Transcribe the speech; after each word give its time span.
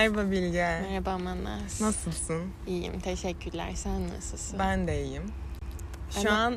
Merhaba 0.00 0.30
Bilge. 0.30 0.80
Merhaba 0.82 1.18
Manas. 1.18 1.80
Nasılsın? 1.80 2.42
İyiyim, 2.66 3.00
teşekkürler. 3.00 3.70
Sen 3.74 4.08
nasılsın? 4.08 4.58
Ben 4.58 4.86
de 4.86 5.04
iyiyim. 5.04 5.32
Şu 6.10 6.24
Ben- 6.24 6.30
an 6.30 6.56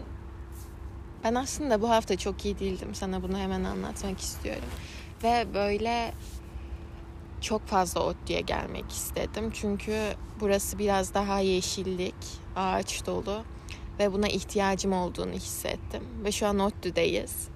Ben 1.23 1.35
aslında 1.35 1.81
bu 1.81 1.89
hafta 1.89 2.17
çok 2.17 2.45
iyi 2.45 2.59
değildim. 2.59 2.95
Sana 2.95 3.23
bunu 3.23 3.37
hemen 3.37 3.63
anlatmak 3.63 4.19
istiyorum. 4.19 4.69
Ve 5.23 5.47
böyle 5.53 6.13
çok 7.41 7.67
fazla 7.67 8.01
ODTÜ'ye 8.01 8.41
gelmek 8.41 8.91
istedim. 8.91 9.51
Çünkü 9.53 9.99
burası 10.39 10.79
biraz 10.79 11.13
daha 11.13 11.39
yeşillik, 11.39 12.15
ağaç 12.55 13.05
dolu. 13.05 13.43
Ve 13.99 14.13
buna 14.13 14.27
ihtiyacım 14.27 14.93
olduğunu 14.93 15.33
hissettim. 15.33 16.03
Ve 16.23 16.31
şu 16.31 16.47
an 16.47 16.59
ODTÜ'deyiz. 16.59 17.47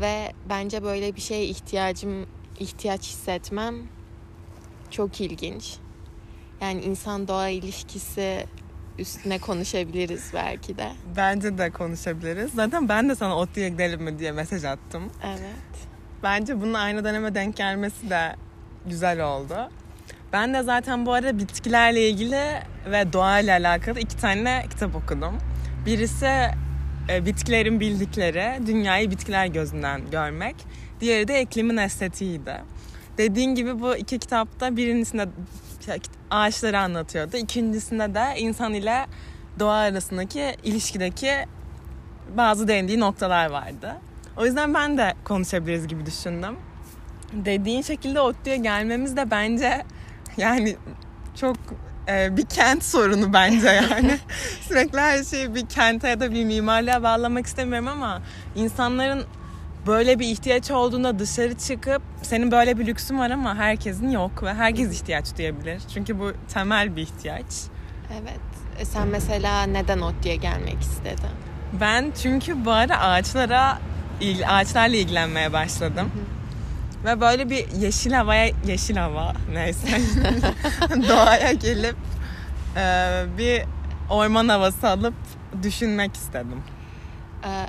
Ve 0.00 0.32
bence 0.48 0.82
böyle 0.82 1.16
bir 1.16 1.20
şeye 1.20 1.44
ihtiyacım, 1.44 2.26
ihtiyaç 2.58 3.02
hissetmem 3.02 3.74
çok 4.94 5.20
ilginç. 5.20 5.76
Yani 6.60 6.80
insan 6.82 7.28
doğa 7.28 7.48
ilişkisi 7.48 8.46
üstüne 8.98 9.38
konuşabiliriz 9.38 10.30
belki 10.34 10.78
de. 10.78 10.92
bence 11.16 11.58
de 11.58 11.70
konuşabiliriz. 11.70 12.52
Zaten 12.54 12.88
ben 12.88 13.08
de 13.08 13.14
sana 13.14 13.36
ODTÜ'ye 13.36 13.68
gidelim 13.68 14.02
mi 14.02 14.18
diye 14.18 14.32
mesaj 14.32 14.64
attım. 14.64 15.10
Evet. 15.24 15.88
Bence 16.22 16.60
bunun 16.60 16.74
aynı 16.74 17.04
döneme 17.04 17.34
denk 17.34 17.56
gelmesi 17.56 18.10
de 18.10 18.36
güzel 18.86 19.24
oldu. 19.26 19.70
Ben 20.32 20.54
de 20.54 20.62
zaten 20.62 21.06
bu 21.06 21.12
arada 21.12 21.38
bitkilerle 21.38 22.08
ilgili 22.10 22.42
ve 22.90 23.12
doğayla 23.12 23.58
alakalı 23.58 24.00
iki 24.00 24.16
tane 24.16 24.64
kitap 24.70 24.94
okudum. 24.96 25.38
Birisi 25.86 26.26
e, 27.08 27.26
bitkilerin 27.26 27.80
bildikleri, 27.80 28.66
dünyayı 28.66 29.10
bitkiler 29.10 29.46
gözünden 29.46 30.10
görmek. 30.10 30.56
Diğeri 31.00 31.28
de 31.28 31.42
iklimin 31.42 31.76
estetiğiydi. 31.76 32.54
Dediğin 33.18 33.54
gibi 33.54 33.80
bu 33.80 33.96
iki 33.96 34.18
kitapta 34.18 34.76
birincisinde 34.76 35.28
şey, 35.86 35.98
ağaçları 36.30 36.78
anlatıyordu. 36.78 37.36
İkincisinde 37.36 38.14
de 38.14 38.34
insan 38.38 38.74
ile 38.74 39.06
doğa 39.58 39.74
arasındaki 39.74 40.56
ilişkideki 40.64 41.32
bazı 42.36 42.68
değindiği 42.68 43.00
noktalar 43.00 43.50
vardı. 43.50 43.96
O 44.36 44.44
yüzden 44.46 44.74
ben 44.74 44.98
de 44.98 45.14
konuşabiliriz 45.24 45.88
gibi 45.88 46.06
düşündüm. 46.06 46.56
Dediğin 47.32 47.82
şekilde 47.82 48.20
ODTÜ'ye 48.20 48.56
gelmemiz 48.56 49.16
de 49.16 49.30
bence 49.30 49.84
yani 50.36 50.76
çok 51.40 51.56
e, 52.08 52.36
bir 52.36 52.46
kent 52.46 52.84
sorunu 52.84 53.32
bence 53.32 53.68
yani. 53.68 54.18
Sürekli 54.68 55.00
her 55.00 55.24
şeyi 55.24 55.54
bir 55.54 55.66
kente 55.66 56.08
ya 56.08 56.20
da 56.20 56.32
bir 56.32 56.44
mimarlığa 56.44 57.02
bağlamak 57.02 57.46
istemiyorum 57.46 57.88
ama 57.88 58.22
insanların 58.56 59.24
böyle 59.86 60.18
bir 60.18 60.26
ihtiyaç 60.28 60.70
olduğunda 60.70 61.18
dışarı 61.18 61.58
çıkıp 61.58 62.02
senin 62.22 62.50
böyle 62.50 62.78
bir 62.78 62.86
lüksün 62.86 63.18
var 63.18 63.30
ama 63.30 63.54
herkesin 63.54 64.10
yok 64.10 64.42
ve 64.42 64.54
herkes 64.54 65.00
ihtiyaç 65.00 65.38
duyabilir. 65.38 65.82
Çünkü 65.94 66.18
bu 66.18 66.32
temel 66.54 66.96
bir 66.96 67.02
ihtiyaç. 67.02 67.46
Evet. 68.12 68.40
E 68.78 68.84
sen 68.84 69.08
mesela 69.08 69.62
neden 69.62 70.00
ODTÜ'ye 70.00 70.36
gelmek 70.36 70.80
istedin? 70.80 71.30
Ben 71.80 72.12
çünkü 72.22 72.64
bu 72.64 72.70
ara 72.70 73.00
ağaçlara 73.00 73.78
ağaçlarla 74.46 74.96
ilgilenmeye 74.96 75.52
başladım. 75.52 76.10
Ve 77.04 77.20
böyle 77.20 77.50
bir 77.50 77.68
yeşil 77.72 78.12
havaya, 78.12 78.52
yeşil 78.66 78.96
hava 78.96 79.32
neyse 79.52 79.88
doğaya 81.08 81.52
gelip 81.52 81.96
e, 82.76 83.22
bir 83.38 83.62
orman 84.10 84.48
havası 84.48 84.88
alıp 84.88 85.14
düşünmek 85.62 86.14
istedim. 86.14 86.62
Ee, 87.44 87.66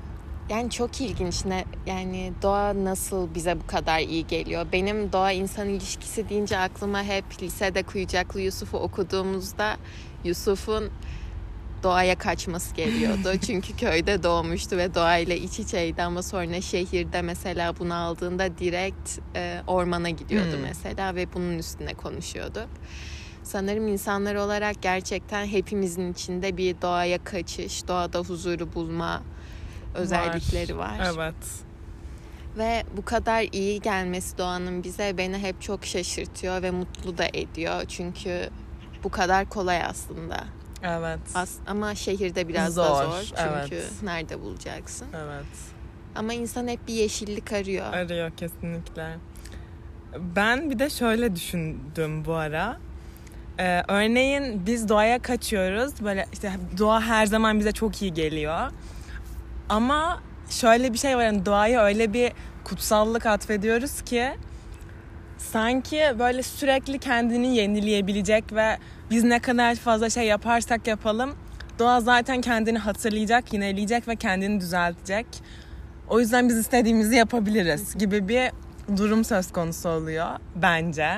yani 0.50 0.70
çok 0.70 1.02
ilginç 1.02 1.46
ne 1.46 1.66
yani 1.86 2.34
doğa 2.42 2.84
nasıl 2.84 3.36
bize 3.36 3.60
bu 3.62 3.68
kadar 3.68 4.00
iyi 4.00 4.28
geliyor. 4.28 4.66
Benim 4.72 5.12
doğa 5.12 5.32
insan 5.32 5.70
ilişkisi 5.70 6.30
deyince 6.30 6.58
aklıma 6.58 7.04
hep 7.04 7.42
lisede 7.42 7.84
Kuyucaklı 7.84 8.42
Yusuf'u 8.42 8.78
okuduğumuzda 8.78 9.78
Yusuf'un 10.24 10.90
doğaya 11.84 12.18
kaçması 12.18 12.76
geliyordu. 12.76 13.38
Çünkü 13.46 13.76
köyde 13.76 14.24
doğmuştu 14.24 14.78
ve 14.78 14.96
doğayla 14.96 15.36
iç 15.36 15.60
içeydi 15.60 16.04
ama 16.04 16.24
sonra 16.24 16.62
şehirde 16.62 17.22
mesela 17.22 17.80
bunu 17.80 17.94
aldığında 17.96 18.58
direkt 18.58 19.20
e, 19.36 19.62
ormana 19.68 20.10
gidiyordu 20.10 20.54
Hmm. 20.54 20.62
mesela 20.62 21.16
ve 21.16 21.34
bunun 21.34 21.60
üstüne 21.60 21.94
konuşuyordu. 21.94 22.60
Sanırım 23.44 23.88
insanlar 23.88 24.36
olarak 24.36 24.82
gerçekten 24.82 25.46
hepimizin 25.46 26.14
içinde 26.14 26.58
bir 26.58 26.82
doğaya 26.82 27.24
kaçış, 27.24 27.88
doğada 27.88 28.20
huzuru 28.20 28.74
bulma 28.74 29.22
özellikleri 29.96 30.78
var. 30.78 31.00
Evet. 31.16 31.36
Ve 32.58 32.84
bu 32.98 33.06
kadar 33.06 33.46
iyi 33.52 33.82
gelmesi 33.82 34.38
doğanın 34.38 34.84
bize 34.84 35.18
beni 35.18 35.38
hep 35.38 35.62
çok 35.62 35.86
şaşırtıyor 35.86 36.62
ve 36.62 36.72
mutlu 36.72 37.18
da 37.18 37.26
ediyor. 37.34 37.86
Çünkü 37.88 38.50
bu 39.04 39.10
kadar 39.10 39.50
kolay 39.50 39.84
aslında. 39.84 40.44
Evet. 40.84 41.20
As 41.36 41.52
ama 41.68 41.96
şehirde 41.96 42.48
biraz 42.48 42.78
da 42.78 42.84
Zor, 42.88 43.04
zor. 43.04 43.22
Çünkü 43.24 43.76
evet. 43.76 43.92
nerede 44.04 44.42
bulacaksın? 44.42 45.08
Evet. 45.16 45.46
Ama 46.16 46.34
insan 46.34 46.68
hep 46.68 46.88
bir 46.88 46.94
yeşillik 46.94 47.54
arıyor. 47.54 47.94
Arıyor 47.94 48.32
kesinlikle. 48.38 49.18
Ben 50.36 50.70
bir 50.70 50.80
de 50.80 50.90
şöyle 50.90 51.36
düşündüm 51.36 52.26
bu 52.26 52.34
ara. 52.34 52.78
Ee, 53.60 53.84
örneğin 53.88 54.66
biz 54.66 54.90
doğaya 54.90 55.22
kaçıyoruz. 55.22 56.04
Böyle 56.04 56.26
işte 56.34 56.52
doğa 56.78 57.02
her 57.02 57.26
zaman 57.26 57.60
bize 57.60 57.72
çok 57.72 58.02
iyi 58.02 58.14
geliyor. 58.14 58.72
Ama 59.70 60.22
şöyle 60.50 60.94
bir 60.94 60.98
şey 60.98 61.18
var. 61.18 61.24
Yani 61.24 61.46
doğaya 61.46 61.84
öyle 61.84 62.14
bir 62.14 62.32
kutsallık 62.64 63.26
atfediyoruz 63.26 64.02
ki 64.02 64.32
sanki 65.38 66.02
böyle 66.20 66.44
sürekli 66.44 67.00
kendini 67.00 67.56
yenileyebilecek 67.58 68.54
ve 68.54 68.78
biz 69.12 69.24
ne 69.24 69.40
kadar 69.40 69.76
fazla 69.76 70.10
şey 70.10 70.28
yaparsak 70.28 70.88
yapalım 70.88 71.36
doğa 71.80 72.02
zaten 72.02 72.42
kendini 72.42 72.78
hatırlayacak, 72.78 73.54
yineleyecek 73.54 74.08
ve 74.08 74.16
kendini 74.16 74.60
düzeltecek. 74.60 75.26
O 76.10 76.20
yüzden 76.20 76.50
biz 76.50 76.58
istediğimizi 76.58 77.16
yapabiliriz 77.16 77.98
gibi 77.98 78.28
bir 78.28 78.52
durum 78.98 79.26
söz 79.26 79.52
konusu 79.52 79.90
oluyor 79.90 80.28
bence. 80.56 81.10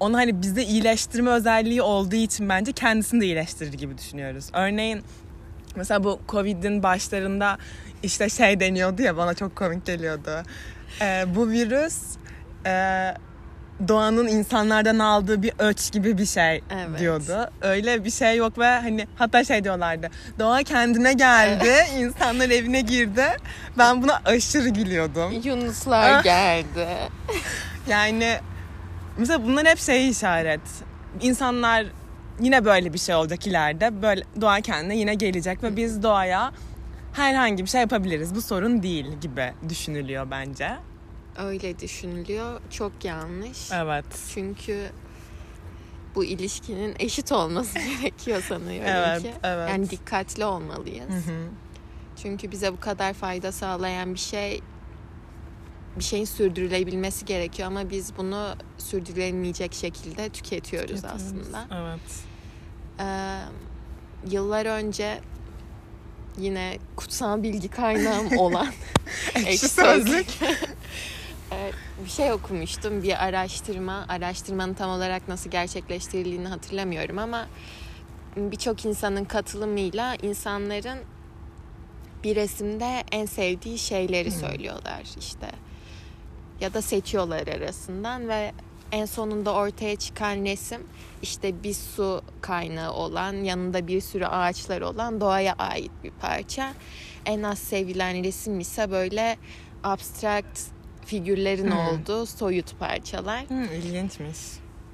Onu 0.00 0.16
hani 0.16 0.42
bizde 0.42 0.64
iyileştirme 0.64 1.30
özelliği 1.30 1.82
olduğu 1.82 2.16
için 2.16 2.48
bence 2.48 2.72
kendisini 2.72 3.20
de 3.20 3.24
iyileştirir 3.26 3.72
gibi 3.72 3.98
düşünüyoruz. 3.98 4.50
Örneğin 4.52 5.02
mesela 5.76 6.04
bu 6.04 6.20
Covid'in 6.28 6.82
başlarında 6.82 7.58
işte 8.02 8.28
şey 8.28 8.60
deniyordu 8.60 9.02
ya 9.02 9.16
bana 9.16 9.34
çok 9.34 9.56
komik 9.56 9.86
geliyordu. 9.86 10.30
Ee, 11.00 11.24
bu 11.34 11.48
virüs 11.50 11.96
e, 12.66 12.70
doğanın 13.88 14.26
insanlardan 14.28 14.98
aldığı 14.98 15.42
bir 15.42 15.52
öç 15.58 15.92
gibi 15.92 16.18
bir 16.18 16.26
şey 16.26 16.62
Evet. 16.70 16.98
diyordu. 16.98 17.50
Öyle 17.62 18.04
bir 18.04 18.10
şey 18.10 18.36
yok 18.36 18.58
ve 18.58 18.66
hani 18.66 19.06
hatta 19.16 19.44
şey 19.44 19.64
diyorlardı. 19.64 20.08
Doğa 20.38 20.62
kendine 20.62 21.12
geldi, 21.12 21.72
insanlar 21.98 22.50
evine 22.50 22.80
girdi. 22.80 23.24
Ben 23.78 24.02
buna 24.02 24.20
aşırı 24.24 24.68
gülüyordum. 24.68 25.32
Yunuslar 25.44 26.10
Ah. 26.14 26.22
geldi. 26.22 26.88
Yani 27.88 28.36
mesela 29.18 29.44
bunlar 29.44 29.66
hep 29.66 29.78
şey 29.78 30.08
işaret. 30.08 30.60
İnsanlar 31.20 31.86
yine 32.40 32.64
böyle 32.64 32.92
bir 32.92 32.98
şey 32.98 33.14
olacak 33.14 33.46
ileride. 33.46 34.02
Böyle 34.02 34.22
doğa 34.40 34.60
kendine 34.60 34.96
yine 34.96 35.14
gelecek 35.14 35.62
ve 35.62 35.76
biz 35.76 36.02
doğaya 36.02 36.52
herhangi 37.12 37.64
bir 37.64 37.68
şey 37.68 37.80
yapabiliriz. 37.80 38.34
Bu 38.34 38.42
sorun 38.42 38.82
değil 38.82 39.06
gibi 39.20 39.52
düşünülüyor 39.68 40.30
bence. 40.30 40.70
Öyle 41.38 41.78
düşünülüyor. 41.78 42.60
Çok 42.70 43.04
yanlış. 43.04 43.72
Evet. 43.72 44.04
Çünkü 44.34 44.86
bu 46.14 46.24
ilişkinin 46.24 46.94
eşit 46.98 47.32
olması 47.32 47.78
gerekiyor 47.98 48.42
sanıyorum 48.48 48.90
Evet, 48.90 49.22
ki. 49.22 49.32
evet. 49.42 49.70
Yani 49.70 49.90
dikkatli 49.90 50.44
olmalıyız. 50.44 51.08
Hı 51.08 51.32
hı. 51.32 51.46
Çünkü 52.22 52.50
bize 52.50 52.72
bu 52.72 52.80
kadar 52.80 53.12
fayda 53.12 53.52
sağlayan 53.52 54.14
bir 54.14 54.18
şey 54.18 54.60
bir 55.98 56.04
şeyin 56.04 56.24
sürdürülebilmesi 56.24 57.24
gerekiyor 57.24 57.68
ama 57.68 57.90
biz 57.90 58.16
bunu 58.16 58.54
sürdürülemeyecek 58.78 59.74
şekilde 59.74 60.28
tüketiyoruz 60.28 61.04
aslında. 61.04 61.64
Evet. 61.82 62.00
Ee, 63.00 63.38
yıllar 64.30 64.66
önce 64.66 65.20
yine 66.38 66.78
kutsal 66.96 67.42
bilgi 67.42 67.68
kaynağım 67.68 68.28
olan 68.38 68.68
Ekşi 69.34 69.68
Sözlük. 69.68 70.26
Bir 72.04 72.10
şey 72.10 72.32
okumuştum 72.32 73.02
bir 73.02 73.24
araştırma 73.24 74.06
araştırmanın 74.08 74.74
tam 74.74 74.90
olarak 74.90 75.28
nasıl 75.28 75.50
gerçekleştirildiğini 75.50 76.48
hatırlamıyorum 76.48 77.18
ama 77.18 77.46
birçok 78.36 78.84
insanın 78.84 79.24
katılımıyla 79.24 80.14
insanların 80.14 80.98
bir 82.24 82.36
resimde 82.36 83.04
en 83.12 83.26
sevdiği 83.26 83.78
şeyleri 83.78 84.30
söylüyorlar 84.30 85.02
işte 85.18 85.50
ya 86.60 86.74
da 86.74 86.82
seçiyorlar 86.82 87.46
arasından 87.46 88.28
ve 88.28 88.52
en 88.92 89.04
sonunda 89.06 89.54
ortaya 89.54 89.96
çıkan 89.96 90.44
resim 90.44 90.86
işte 91.22 91.62
bir 91.62 91.74
su 91.74 92.22
kaynağı 92.40 92.92
olan 92.92 93.32
yanında 93.32 93.86
bir 93.86 94.00
sürü 94.00 94.24
ağaçlar 94.26 94.80
olan 94.80 95.20
doğaya 95.20 95.54
ait 95.58 95.90
bir 96.04 96.10
parça. 96.10 96.72
En 97.26 97.42
az 97.42 97.58
sevilen 97.58 98.24
resim 98.24 98.60
ise 98.60 98.90
böyle 98.90 99.36
abstrakt 99.84 100.60
figürlerin 101.04 101.70
Hmm. 101.70 101.78
olduğu 101.78 102.26
soyut 102.26 102.78
parçalar. 102.78 103.44
Hı, 103.48 103.74
ilginçmiş. 103.74 104.38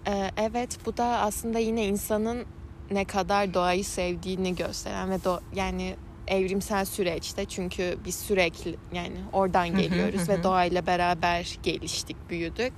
Ee, 0.09 0.31
evet 0.37 0.79
bu 0.87 0.97
da 0.97 1.05
aslında 1.05 1.59
yine 1.59 1.87
insanın 1.87 2.47
ne 2.91 3.05
kadar 3.05 3.55
doğayı 3.55 3.85
sevdiğini 3.85 4.57
gösteren 4.57 5.11
ve 5.11 5.15
do- 5.15 5.41
yani 5.55 5.97
evrimsel 6.29 6.85
süreçte 6.85 7.45
çünkü 7.45 7.99
biz 8.05 8.15
sürekli 8.15 8.77
yani 8.93 9.17
oradan 9.33 9.69
geliyoruz 9.77 10.29
ve 10.29 10.43
doğayla 10.43 10.87
beraber 10.87 11.59
geliştik, 11.63 12.17
büyüdük 12.31 12.73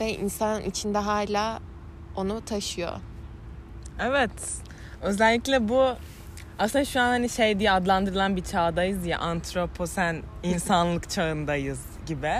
ve 0.00 0.14
insan 0.14 0.62
içinde 0.62 0.98
hala 0.98 1.60
onu 2.16 2.44
taşıyor. 2.44 2.92
Evet. 4.00 4.30
Özellikle 5.02 5.68
bu 5.68 5.86
aslında 6.58 6.84
şu 6.84 7.00
an 7.00 7.08
hani 7.08 7.28
şey 7.28 7.58
diye 7.58 7.70
adlandırılan 7.70 8.36
bir 8.36 8.44
çağdayız 8.44 9.06
ya 9.06 9.18
antroposen 9.18 10.22
insanlık 10.42 11.10
çağındayız 11.10 11.80
gibi. 12.06 12.32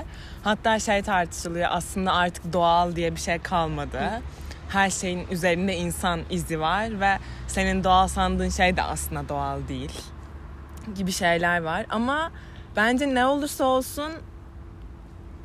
Hatta 0.45 0.79
şey 0.79 1.03
tartışılıyor 1.03 1.69
aslında 1.71 2.12
artık 2.12 2.53
doğal 2.53 2.97
diye 2.97 3.15
bir 3.15 3.21
şey 3.21 3.39
kalmadı. 3.39 4.23
Her 4.69 4.91
şeyin 4.91 5.27
üzerinde 5.31 5.77
insan 5.77 6.21
izi 6.31 6.61
var 6.61 7.01
ve 7.01 7.19
senin 7.49 7.85
doğal 7.85 8.09
sandığın 8.09 8.49
şey 8.49 8.77
de 8.77 8.83
aslında 8.83 9.29
doğal 9.29 9.69
değil 9.69 9.93
gibi 10.95 11.12
şeyler 11.12 11.62
var. 11.62 11.87
Ama 11.91 12.33
bence 12.77 13.15
ne 13.15 13.27
olursa 13.27 13.65
olsun 13.65 14.12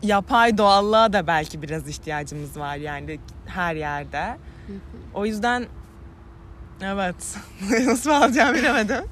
yapay 0.04 0.58
doğallığa 0.58 1.14
da 1.14 1.28
belki 1.28 1.62
biraz 1.62 1.88
ihtiyacımız 1.88 2.58
var 2.58 2.76
yani 2.76 3.20
her 3.46 3.76
yerde. 3.76 4.38
O 5.14 5.26
yüzden 5.26 5.66
evet 6.82 7.38
nasıl 7.86 8.10
alacağım 8.10 8.56
bilemedim. 8.56 9.04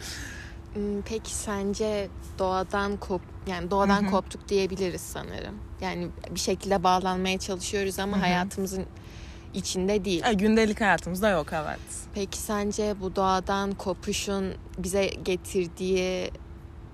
Hmm, 0.74 1.02
Peki 1.06 1.34
sence 1.34 2.08
doğadan 2.40 2.98
kop 2.98 3.22
yani 3.48 3.72
doğadan 3.72 4.12
koptuk 4.12 4.50
diyebiliriz 4.50 5.02
sanırım. 5.02 5.56
Yani 5.82 6.08
bir 6.32 6.40
şekilde 6.40 6.84
bağlanmaya 6.84 7.40
çalışıyoruz 7.40 8.00
ama 8.00 8.22
hayatımızın 8.22 8.86
içinde 9.54 10.06
değil. 10.06 10.24
E, 10.26 10.34
gündelik 10.34 10.82
hayatımızda 10.82 11.30
yok 11.30 11.48
evet. 11.54 11.80
Peki 12.14 12.38
sence 12.38 12.96
bu 13.02 13.16
doğadan 13.16 13.72
kopuşun 13.72 14.54
bize 14.78 15.06
getirdiği 15.08 16.32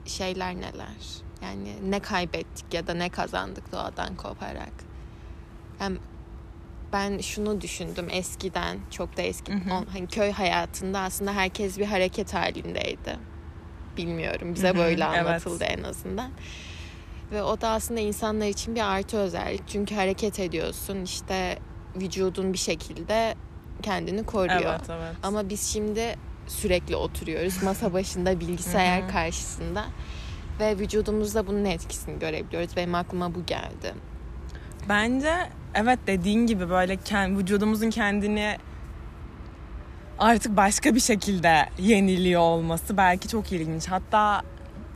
şeyler 0.05 0.55
neler? 0.55 0.95
Yani 1.43 1.91
ne 1.91 1.99
kaybettik 1.99 2.73
ya 2.73 2.87
da 2.87 2.93
ne 2.93 3.09
kazandık 3.09 3.71
doğadan 3.71 4.15
koparak? 4.15 4.73
Yani 5.79 5.97
ben 6.93 7.17
şunu 7.17 7.61
düşündüm 7.61 8.07
eskiden, 8.11 8.79
çok 8.91 9.17
da 9.17 9.21
eski, 9.21 9.51
on- 9.51 9.85
hani 9.85 10.07
köy 10.07 10.31
hayatında 10.31 10.99
aslında 10.99 11.33
herkes 11.33 11.77
bir 11.77 11.85
hareket 11.85 12.33
halindeydi. 12.33 13.17
Bilmiyorum, 13.97 14.55
bize 14.55 14.69
Hı 14.69 14.73
hı, 14.73 14.77
böyle 14.77 15.03
evet. 15.03 15.19
anlatıldı 15.19 15.63
en 15.63 15.83
azından. 15.83 16.31
Ve 17.31 17.43
o 17.43 17.61
da 17.61 17.69
aslında 17.69 17.99
insanlar 17.99 18.47
için 18.47 18.75
bir 18.75 18.91
artı 18.91 19.17
özellik. 19.17 19.67
Çünkü 19.67 19.95
hareket 19.95 20.39
ediyorsun, 20.39 21.01
işte 21.01 21.59
vücudun 21.95 22.53
bir 22.53 22.57
şekilde 22.57 23.35
kendini 23.81 24.23
koruyor. 24.23 24.73
Evet 24.79 24.89
evet. 24.89 25.15
Ama 25.23 25.49
biz 25.49 25.73
şimdi 25.73 26.15
sürekli 26.47 26.95
oturuyoruz 26.95 27.63
masa 27.63 27.93
başında 27.93 28.39
bilgisayar 28.39 29.09
karşısında 29.09 29.85
ve 30.59 30.79
vücudumuzda 30.79 31.47
bunun 31.47 31.65
etkisini 31.65 32.19
görebiliyoruz. 32.19 32.77
Benim 32.77 32.95
aklıma 32.95 33.35
bu 33.35 33.45
geldi. 33.45 33.93
Bence 34.89 35.33
evet 35.73 35.99
dediğin 36.07 36.47
gibi 36.47 36.69
böyle 36.69 36.95
kend, 36.95 37.37
vücudumuzun 37.37 37.89
kendini 37.89 38.57
artık 40.19 40.57
başka 40.57 40.95
bir 40.95 40.99
şekilde 40.99 41.69
yeniliyor 41.79 42.41
olması 42.41 42.97
belki 42.97 43.27
çok 43.27 43.51
ilginç. 43.51 43.87
Hatta 43.87 44.41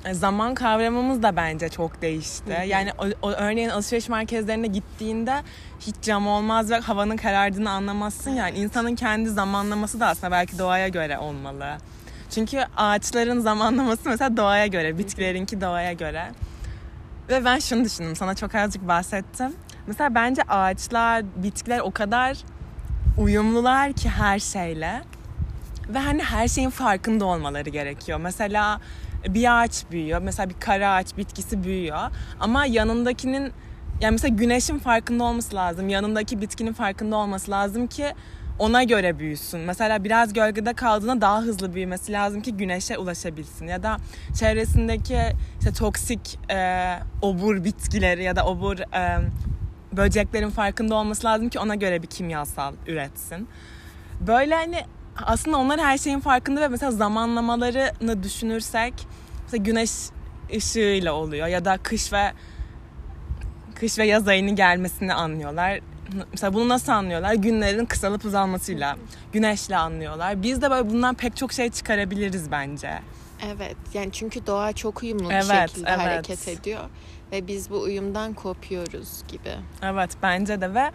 e, 0.05 0.13
zaman 0.13 0.55
kavramımız 0.55 1.23
da 1.23 1.35
bence 1.35 1.69
çok 1.69 2.01
değişti. 2.01 2.53
Hı 2.53 2.61
hı. 2.61 2.65
Yani 2.65 2.91
o, 2.97 3.27
o 3.27 3.31
örneğin 3.31 3.69
alışveriş 3.69 4.09
merkezlerine 4.09 4.67
gittiğinde 4.67 5.43
hiç 5.79 5.95
cam 6.01 6.27
olmaz 6.27 6.71
ve 6.71 6.79
havanın 6.79 7.17
karardığını 7.17 7.69
anlamazsın 7.69 8.31
yani 8.31 8.57
insanın 8.57 8.95
kendi 8.95 9.29
zamanlaması 9.29 9.99
da 9.99 10.07
aslında 10.07 10.31
belki 10.31 10.59
doğaya 10.59 10.87
göre 10.87 11.17
olmalı. 11.17 11.77
Çünkü 12.29 12.61
ağaçların 12.77 13.39
zamanlaması 13.39 14.09
mesela 14.09 14.37
doğaya 14.37 14.67
göre, 14.67 14.97
bitkilerinki 14.97 15.61
doğaya 15.61 15.93
göre. 15.93 16.31
Ve 17.29 17.45
ben 17.45 17.59
şunu 17.59 17.85
düşündüm, 17.85 18.15
sana 18.15 18.35
çok 18.35 18.55
azıcık 18.55 18.87
bahsettim. 18.87 19.53
Mesela 19.87 20.15
bence 20.15 20.41
ağaçlar, 20.43 21.23
bitkiler 21.43 21.79
o 21.79 21.91
kadar 21.91 22.37
uyumlular 23.17 23.93
ki 23.93 24.09
her 24.09 24.39
şeyle. 24.39 25.01
Ve 25.89 25.99
hani 25.99 26.23
her 26.23 26.47
şeyin 26.47 26.69
farkında 26.69 27.25
olmaları 27.25 27.69
gerekiyor. 27.69 28.19
Mesela 28.19 28.81
bir 29.27 29.61
ağaç 29.61 29.83
büyüyor. 29.91 30.21
Mesela 30.21 30.49
bir 30.49 30.59
kara 30.59 30.93
ağaç 30.93 31.17
bitkisi 31.17 31.63
büyüyor. 31.63 32.11
Ama 32.39 32.65
yanındakinin 32.65 33.53
yani 34.01 34.11
mesela 34.11 34.35
güneşin 34.35 34.79
farkında 34.79 35.23
olması 35.23 35.55
lazım. 35.55 35.89
Yanındaki 35.89 36.41
bitkinin 36.41 36.73
farkında 36.73 37.15
olması 37.15 37.51
lazım 37.51 37.87
ki 37.87 38.13
ona 38.59 38.83
göre 38.83 39.19
büyüsün. 39.19 39.59
Mesela 39.59 40.03
biraz 40.03 40.33
gölgede 40.33 40.73
kaldığında 40.73 41.21
daha 41.21 41.41
hızlı 41.41 41.73
büyümesi 41.73 42.11
lazım 42.11 42.41
ki 42.41 42.57
güneşe 42.57 42.97
ulaşabilsin. 42.97 43.67
Ya 43.67 43.83
da 43.83 43.97
çevresindeki 44.39 45.19
işte 45.59 45.73
toksik 45.73 46.39
e, 46.51 46.93
obur 47.21 47.63
bitkileri 47.63 48.23
ya 48.23 48.35
da 48.35 48.45
obur 48.45 48.79
e, 48.79 49.19
böceklerin 49.97 50.49
farkında 50.49 50.95
olması 50.95 51.27
lazım 51.27 51.49
ki 51.49 51.59
ona 51.59 51.75
göre 51.75 52.01
bir 52.01 52.07
kimyasal 52.07 52.73
üretsin. 52.87 53.47
Böyle 54.27 54.55
hani 54.55 54.85
aslında 55.25 55.57
onlar 55.57 55.79
her 55.79 55.97
şeyin 55.97 56.19
farkında 56.19 56.61
ve 56.61 56.67
mesela 56.67 56.91
zamanlamalarını 56.91 58.23
düşünürsek 58.23 58.93
mesela 59.43 59.63
güneş 59.63 59.91
ışığıyla 60.55 61.13
oluyor 61.13 61.47
ya 61.47 61.65
da 61.65 61.77
kış 61.77 62.13
ve 62.13 62.31
kış 63.75 63.99
ve 63.99 64.05
yaz 64.05 64.27
ayının 64.27 64.55
gelmesini 64.55 65.13
anlıyorlar. 65.13 65.79
Mesela 66.31 66.53
bunu 66.53 66.69
nasıl 66.69 66.91
anlıyorlar? 66.91 67.33
Günlerin 67.33 67.85
kısalıp 67.85 68.25
uzanmasıyla, 68.25 68.97
güneşle 69.33 69.77
anlıyorlar. 69.77 70.43
Biz 70.43 70.61
de 70.61 70.71
böyle 70.71 70.89
bundan 70.89 71.15
pek 71.15 71.37
çok 71.37 71.53
şey 71.53 71.69
çıkarabiliriz 71.69 72.51
bence. 72.51 72.99
Evet 73.45 73.75
yani 73.93 74.11
çünkü 74.11 74.47
doğa 74.47 74.73
çok 74.73 75.03
uyumlu 75.03 75.31
Evet, 75.31 75.43
bir 75.43 75.67
şekilde 75.67 75.89
evet. 75.89 75.99
hareket 75.99 76.47
ediyor. 76.47 76.83
Ve 77.31 77.47
biz 77.47 77.69
bu 77.69 77.81
uyumdan 77.81 78.33
kopuyoruz 78.33 79.23
gibi. 79.27 79.53
Evet 79.83 80.11
bence 80.23 80.61
de 80.61 80.73
ve 80.73 80.91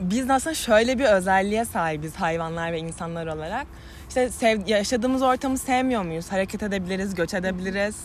biz 0.00 0.30
aslında 0.30 0.54
şöyle 0.54 0.98
bir 0.98 1.04
özelliğe 1.04 1.64
sahibiz 1.64 2.16
hayvanlar 2.16 2.72
ve 2.72 2.78
insanlar 2.78 3.26
olarak. 3.26 3.66
İşte 4.08 4.28
sev, 4.28 4.66
yaşadığımız 4.66 5.22
ortamı 5.22 5.58
sevmiyor 5.58 6.02
muyuz? 6.02 6.32
Hareket 6.32 6.62
edebiliriz, 6.62 7.14
göç 7.14 7.34
edebiliriz. 7.34 7.96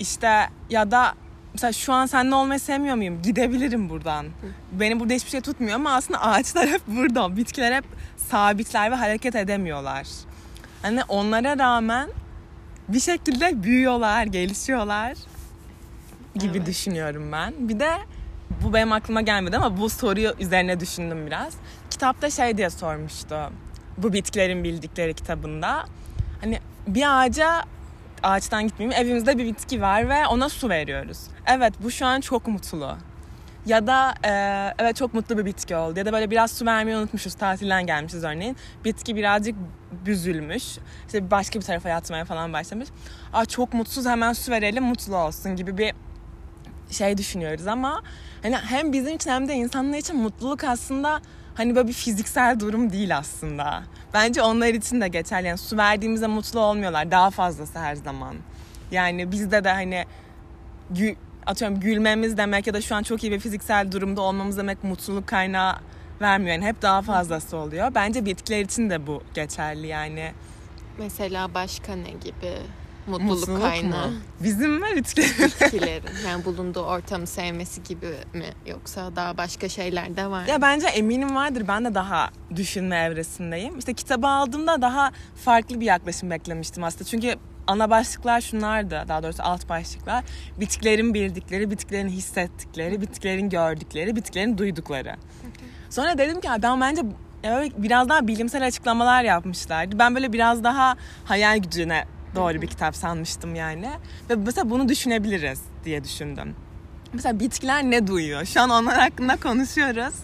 İşte 0.00 0.48
ya 0.70 0.90
da 0.90 1.14
mesela 1.56 1.72
şu 1.72 1.92
an 1.92 2.06
seninle 2.06 2.34
olmayı 2.34 2.60
sevmiyor 2.60 2.96
muyum? 2.96 3.22
Gidebilirim 3.22 3.88
buradan. 3.90 4.26
Beni 4.72 5.00
burada 5.00 5.12
hiçbir 5.14 5.30
şey 5.30 5.40
tutmuyor 5.40 5.74
ama 5.74 5.94
aslında 5.94 6.22
ağaçlar 6.22 6.68
hep 6.68 6.80
burada. 6.86 7.36
Bitkiler 7.36 7.72
hep 7.76 7.84
sabitler 8.16 8.90
ve 8.90 8.94
hareket 8.94 9.34
edemiyorlar. 9.34 10.06
Hani 10.82 11.04
onlara 11.08 11.58
rağmen 11.58 12.08
bir 12.88 13.00
şekilde 13.00 13.62
büyüyorlar, 13.62 14.24
gelişiyorlar 14.26 15.16
gibi 16.34 16.58
Evet. 16.58 16.66
düşünüyorum 16.66 17.32
ben. 17.32 17.54
Bir 17.58 17.80
de 17.80 17.90
bu 18.64 18.72
benim 18.74 18.92
aklıma 18.92 19.20
gelmedi 19.20 19.56
ama 19.56 19.78
bu 19.78 19.88
soruyu 19.90 20.34
üzerine 20.40 20.80
düşündüm 20.80 21.26
biraz. 21.26 21.54
Kitapta 21.90 22.30
şey 22.30 22.56
diye 22.56 22.70
sormuştu. 22.70 23.36
Bu 23.98 24.12
bitkilerin 24.12 24.64
bildikleri 24.64 25.14
kitabında. 25.14 25.84
Hani 26.40 26.60
bir 26.86 27.20
ağaca 27.20 27.62
ağaçtan 28.22 28.62
gitmeyeyim 28.66 29.00
evimizde 29.00 29.38
bir 29.38 29.44
bitki 29.44 29.82
var 29.82 30.08
ve 30.08 30.26
ona 30.26 30.48
su 30.48 30.68
veriyoruz. 30.68 31.18
Evet 31.46 31.74
bu 31.82 31.90
şu 31.90 32.06
an 32.06 32.20
çok 32.20 32.48
mutlu. 32.48 32.96
Ya 33.66 33.86
da 33.86 34.14
e, 34.24 34.30
evet 34.78 34.96
çok 34.96 35.14
mutlu 35.14 35.38
bir 35.38 35.44
bitki 35.44 35.76
oldu. 35.76 35.98
Ya 35.98 36.06
da 36.06 36.12
böyle 36.12 36.30
biraz 36.30 36.50
su 36.50 36.66
vermeyi 36.66 36.96
unutmuşuz. 36.96 37.34
Tatilden 37.34 37.86
gelmişiz 37.86 38.24
örneğin. 38.24 38.56
Bitki 38.84 39.16
birazcık 39.16 39.54
büzülmüş. 40.06 40.64
İşte 41.06 41.30
başka 41.30 41.58
bir 41.58 41.64
tarafa 41.64 41.88
yatmaya 41.88 42.24
falan 42.24 42.52
başlamış. 42.52 42.88
Aa 43.32 43.44
çok 43.44 43.74
mutsuz 43.74 44.06
hemen 44.06 44.32
su 44.32 44.52
verelim 44.52 44.84
mutlu 44.84 45.16
olsun 45.16 45.56
gibi 45.56 45.78
bir 45.78 45.94
şey 46.90 47.18
düşünüyoruz 47.18 47.66
ama 47.66 48.02
hani 48.42 48.56
hem 48.56 48.92
bizim 48.92 49.14
için 49.16 49.30
hem 49.30 49.48
de 49.48 49.54
insanlar 49.54 49.98
için 49.98 50.16
mutluluk 50.16 50.64
aslında 50.64 51.20
hani 51.54 51.74
böyle 51.76 51.88
bir 51.88 51.92
fiziksel 51.92 52.60
durum 52.60 52.92
değil 52.92 53.16
aslında. 53.16 53.82
Bence 54.16 54.42
onlar 54.42 54.68
için 54.68 55.00
de 55.00 55.08
geçerli. 55.08 55.46
Yani 55.46 55.58
su 55.58 55.76
verdiğimizde 55.76 56.26
mutlu 56.26 56.60
olmuyorlar. 56.60 57.10
Daha 57.10 57.30
fazlası 57.30 57.78
her 57.78 57.94
zaman. 57.94 58.36
Yani 58.90 59.32
bizde 59.32 59.64
de 59.64 59.70
hani 59.72 60.04
gü- 60.94 61.16
atıyorum 61.46 61.80
gülmemiz 61.80 62.36
demek 62.36 62.66
ya 62.66 62.74
da 62.74 62.80
şu 62.80 62.94
an 62.94 63.02
çok 63.02 63.22
iyi 63.24 63.32
bir 63.32 63.40
fiziksel 63.40 63.92
durumda 63.92 64.20
olmamız 64.20 64.58
demek 64.58 64.84
mutluluk 64.84 65.26
kaynağı 65.26 65.76
vermiyor. 66.20 66.54
Yani 66.54 66.66
hep 66.66 66.82
daha 66.82 67.02
fazlası 67.02 67.56
oluyor. 67.56 67.94
Bence 67.94 68.24
bitkiler 68.24 68.60
için 68.60 68.90
de 68.90 69.06
bu 69.06 69.22
geçerli 69.34 69.86
yani. 69.86 70.32
Mesela 70.98 71.54
başka 71.54 71.96
ne 71.96 72.10
gibi 72.10 72.54
mutluluk, 73.06 73.60
kaynağı? 73.62 74.08
mu? 74.08 74.14
Bizim 74.42 74.72
mi 74.72 74.86
bitkilerin? 74.96 75.44
bitkilerin 75.44 76.08
yani 76.26 76.44
bulunduğu 76.44 76.80
ortamı 76.82 77.26
sevmesi 77.26 77.82
gibi 77.82 78.06
mi 78.32 78.46
yoksa 78.66 79.16
daha 79.16 79.36
başka 79.36 79.68
şeyler 79.68 80.16
de 80.16 80.26
var 80.26 80.42
mı? 80.42 80.50
Ya 80.50 80.62
bence 80.62 80.86
eminim 80.86 81.34
vardır. 81.34 81.64
Ben 81.68 81.84
de 81.84 81.94
daha 81.94 82.30
düşünme 82.56 82.96
evresindeyim. 82.96 83.78
İşte 83.78 83.94
kitabı 83.94 84.28
aldığımda 84.28 84.82
daha 84.82 85.10
farklı 85.44 85.80
bir 85.80 85.86
yaklaşım 85.86 86.30
beklemiştim 86.30 86.84
aslında. 86.84 87.04
Çünkü 87.04 87.34
ana 87.66 87.90
başlıklar 87.90 88.40
şunlardı. 88.40 89.04
Daha 89.08 89.22
doğrusu 89.22 89.42
alt 89.42 89.68
başlıklar. 89.68 90.24
Bitkilerin 90.60 91.14
bildikleri, 91.14 91.70
bitkilerin 91.70 92.08
hissettikleri, 92.08 93.00
bitkilerin 93.00 93.50
gördükleri, 93.50 94.16
bitkilerin 94.16 94.58
duydukları. 94.58 95.16
Sonra 95.90 96.18
dedim 96.18 96.40
ki 96.40 96.50
adam 96.50 96.80
bence 96.80 97.02
biraz 97.78 98.08
daha 98.08 98.26
bilimsel 98.28 98.66
açıklamalar 98.66 99.24
yapmışlardı. 99.24 99.98
Ben 99.98 100.14
böyle 100.14 100.32
biraz 100.32 100.64
daha 100.64 100.96
hayal 101.24 101.58
gücüne 101.58 102.04
doğru 102.36 102.62
bir 102.62 102.66
kitap 102.66 102.96
sanmıştım 102.96 103.54
yani. 103.54 103.90
Ve 104.30 104.34
mesela 104.34 104.70
bunu 104.70 104.88
düşünebiliriz 104.88 105.60
diye 105.84 106.04
düşündüm. 106.04 106.56
Mesela 107.12 107.40
bitkiler 107.40 107.82
ne 107.82 108.06
duyuyor? 108.06 108.44
Şu 108.44 108.60
an 108.60 108.70
onlar 108.70 108.98
hakkında 108.98 109.36
konuşuyoruz. 109.36 110.14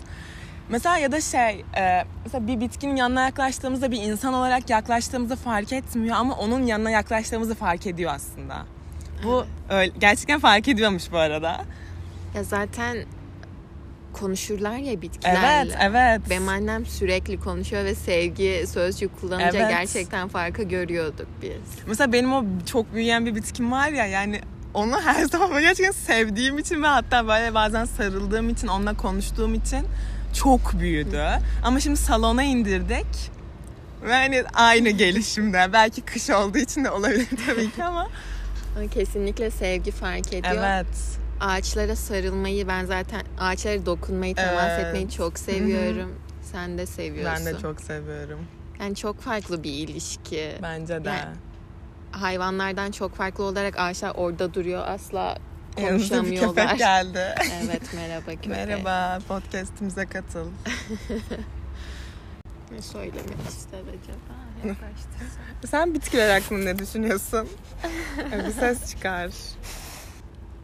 Mesela 0.68 0.98
ya 0.98 1.12
da 1.12 1.20
şey, 1.20 1.64
e, 1.76 2.04
mesela 2.24 2.46
bir 2.46 2.60
bitkinin 2.60 2.96
yanına 2.96 3.22
yaklaştığımızda 3.24 3.90
bir 3.90 4.02
insan 4.02 4.34
olarak 4.34 4.70
yaklaştığımızı 4.70 5.36
fark 5.36 5.72
etmiyor 5.72 6.16
ama 6.16 6.34
onun 6.34 6.66
yanına 6.66 6.90
yaklaştığımızı 6.90 7.54
fark 7.54 7.86
ediyor 7.86 8.12
aslında. 8.14 8.66
Bu 9.24 9.44
öyle, 9.70 9.92
gerçekten 9.98 10.40
fark 10.40 10.68
ediyormuş 10.68 11.12
bu 11.12 11.18
arada. 11.18 11.64
Ya 12.34 12.44
zaten 12.44 12.96
konuşurlar 14.12 14.76
ya 14.76 15.02
bitkilerle. 15.02 15.62
Evet, 15.72 15.76
evet. 15.80 16.20
Benim 16.30 16.48
annem 16.48 16.86
sürekli 16.86 17.40
konuşuyor 17.40 17.84
ve 17.84 17.94
sevgi 17.94 18.64
sözcüğü 18.68 19.08
kullanınca 19.08 19.58
Evet. 19.58 19.70
gerçekten 19.70 20.28
farkı 20.28 20.62
görüyorduk 20.62 21.26
biz. 21.42 21.86
Mesela 21.86 22.12
benim 22.12 22.32
o 22.32 22.44
çok 22.66 22.94
büyüyen 22.94 23.26
bir 23.26 23.34
bitkim 23.34 23.72
var 23.72 23.88
ya 23.88 24.06
yani 24.06 24.40
onu 24.74 25.00
her 25.00 25.24
zaman 25.28 25.60
gerçekten 25.62 25.92
sevdiğim 25.92 26.58
için 26.58 26.82
ve 26.82 26.86
hatta 26.86 27.28
böyle 27.28 27.54
bazen 27.54 27.84
sarıldığım 27.84 28.50
için 28.50 28.66
onunla 28.68 28.96
konuştuğum 28.96 29.54
için 29.54 29.86
çok 30.34 30.80
büyüdü. 30.80 31.24
Ama 31.64 31.80
şimdi 31.80 31.96
salona 31.96 32.42
indirdik. 32.42 33.30
Ve 34.02 34.12
hani 34.12 34.44
aynı 34.54 34.90
gelişimde. 34.90 35.70
Belki 35.72 36.00
kış 36.00 36.30
olduğu 36.30 36.58
için 36.58 36.84
de 36.84 36.90
olabilir 36.90 37.28
tabii 37.46 37.70
ki. 37.70 37.84
Ama 37.84 38.08
Kesinlikle 38.94 39.50
sevgi 39.50 39.90
fark 39.90 40.32
ediyor. 40.32 40.54
evet. 40.58 40.86
Ağaçlara 41.42 41.96
sarılmayı 41.96 42.68
ben 42.68 42.84
zaten 42.84 43.22
ağaçlara 43.38 43.86
dokunmayı, 43.86 44.34
temas 44.34 44.64
Evet. 44.68 44.86
etmeyi 44.86 45.10
çok 45.10 45.38
seviyorum. 45.38 46.14
Sen 46.52 46.78
de 46.78 46.86
seviyorsun. 46.86 47.46
Ben 47.46 47.54
de 47.54 47.60
çok 47.60 47.80
seviyorum. 47.80 48.40
Yani 48.80 48.94
çok 48.96 49.20
farklı 49.20 49.62
bir 49.62 49.70
ilişki. 49.72 50.52
Bence 50.62 51.04
de. 51.04 51.08
Yani 51.08 51.36
hayvanlardan 52.12 52.90
çok 52.90 53.14
farklı 53.14 53.44
olarak 53.44 53.78
ağaçlar 53.78 54.12
orada 54.14 54.54
duruyor. 54.54 54.82
Asla 54.88 55.38
Yanımıza 55.78 56.14
bir 56.14 56.18
konuşamıyorlar. 56.20 56.64
köpek 56.66 56.78
geldi. 56.78 57.34
evet 57.64 57.82
merhaba 57.94 58.30
köpek. 58.30 58.46
Merhaba, 58.46 59.18
podcast'imize 59.28 60.06
katıl. 60.06 60.46
Ne 62.72 62.82
söylemek 62.82 63.48
ister 63.48 63.78
acaba? 63.80 64.68
Yaklaştırsam. 64.68 65.42
Sen 65.66 65.94
bitkiler 65.94 66.40
hakkında 66.40 66.64
ne 66.64 66.78
düşünüyorsun? 66.78 67.48
bir 68.46 68.52
ses 68.52 68.90
çıkar. 68.90 69.30